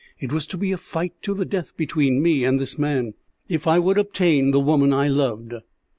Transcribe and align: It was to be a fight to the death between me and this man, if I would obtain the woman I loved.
It 0.19 0.31
was 0.31 0.47
to 0.47 0.57
be 0.57 0.71
a 0.71 0.77
fight 0.79 1.13
to 1.21 1.35
the 1.35 1.45
death 1.45 1.77
between 1.77 2.23
me 2.23 2.43
and 2.43 2.59
this 2.59 2.79
man, 2.79 3.13
if 3.47 3.67
I 3.67 3.77
would 3.77 3.99
obtain 3.99 4.49
the 4.49 4.59
woman 4.59 4.93
I 4.95 5.07
loved. 5.07 5.53